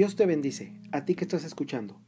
[0.00, 2.00] Dios te bendice, a ti que estás escuchando.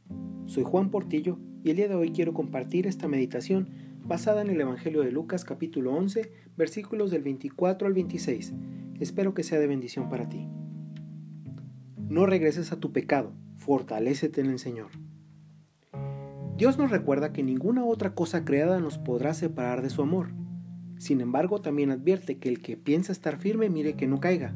[0.47, 3.69] Soy Juan Portillo y el día de hoy quiero compartir esta meditación
[4.03, 8.53] basada en el Evangelio de Lucas capítulo 11 versículos del 24 al 26.
[8.99, 10.47] Espero que sea de bendición para ti.
[12.09, 14.89] No regreses a tu pecado, fortalécete en el Señor.
[16.57, 20.29] Dios nos recuerda que ninguna otra cosa creada nos podrá separar de su amor.
[20.97, 24.55] Sin embargo, también advierte que el que piensa estar firme mire que no caiga.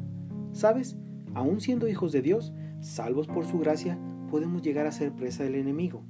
[0.53, 0.97] ¿Sabes?
[1.35, 2.51] Aún siendo hijos de Dios,
[2.81, 3.97] salvos por su gracia,
[4.29, 6.03] podemos llegar a ser presa del enemigo.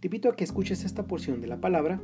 [0.00, 2.00] Te invito a que escuches esta porción de la palabra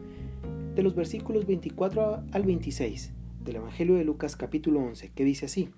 [0.75, 3.13] de los versículos 24 al 26
[3.45, 5.71] del Evangelio de Lucas capítulo 11, que dice así,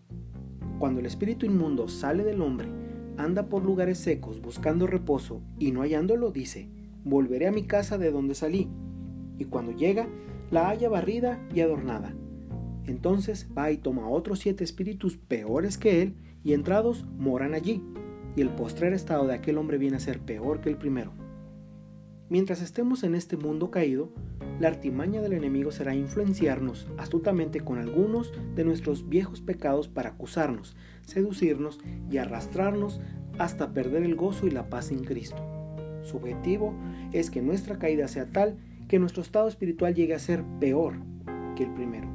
[0.79, 2.69] Cuando el espíritu inmundo sale del hombre,
[3.17, 6.69] anda por lugares secos buscando reposo y no hallándolo, dice,
[7.05, 8.69] volveré a mi casa de donde salí.
[9.39, 10.09] Y cuando llega,
[10.51, 12.15] la halla barrida y adornada.
[12.85, 17.83] Entonces va y toma otros siete espíritus peores que él, y entrados moran allí,
[18.37, 21.13] y el postrer estado de aquel hombre viene a ser peor que el primero.
[22.29, 24.13] Mientras estemos en este mundo caído,
[24.61, 30.77] la artimaña del enemigo será influenciarnos astutamente con algunos de nuestros viejos pecados para acusarnos,
[31.07, 33.01] seducirnos y arrastrarnos
[33.39, 35.43] hasta perder el gozo y la paz en Cristo.
[36.03, 36.75] Su objetivo
[37.13, 40.95] es que nuestra caída sea tal que nuestro estado espiritual llegue a ser peor
[41.57, 42.09] que el primero.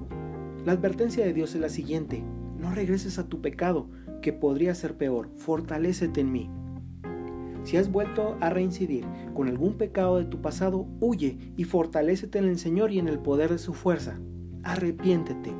[0.66, 2.23] La advertencia de Dios es la siguiente,
[2.57, 3.89] no regreses a tu pecado,
[4.21, 6.49] que podría ser peor, fortalécete en mí.
[7.63, 12.45] Si has vuelto a reincidir con algún pecado de tu pasado, huye y fortalécete en
[12.45, 14.19] el Señor y en el poder de su fuerza.
[14.63, 15.52] Arrepiéntete.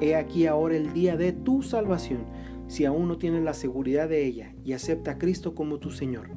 [0.00, 2.26] He aquí ahora el día de tu salvación,
[2.66, 6.30] si aún no tienes la seguridad de ella y acepta a Cristo como tu Señor.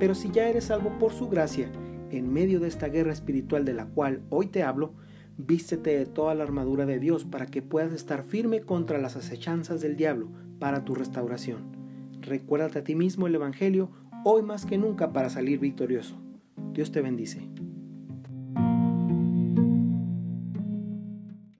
[0.00, 1.70] Pero si ya eres salvo por su gracia,
[2.10, 4.94] en medio de esta guerra espiritual de la cual hoy te hablo,
[5.46, 9.80] vístete de toda la armadura de Dios para que puedas estar firme contra las acechanzas
[9.80, 11.76] del diablo para tu restauración.
[12.20, 13.90] Recuérdate a ti mismo el Evangelio
[14.24, 16.20] hoy más que nunca para salir victorioso.
[16.72, 17.48] Dios te bendice.